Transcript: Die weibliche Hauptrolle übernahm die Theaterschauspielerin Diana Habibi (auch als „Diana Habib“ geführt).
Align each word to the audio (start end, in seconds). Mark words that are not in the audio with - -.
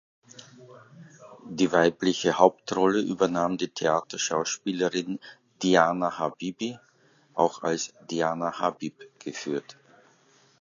Die 1.51 1.71
weibliche 1.71 2.39
Hauptrolle 2.39 2.99
übernahm 3.01 3.59
die 3.59 3.67
Theaterschauspielerin 3.67 5.19
Diana 5.61 6.17
Habibi 6.17 6.79
(auch 7.35 7.61
als 7.61 7.93
„Diana 8.09 8.57
Habib“ 8.59 8.99
geführt). 9.19 9.77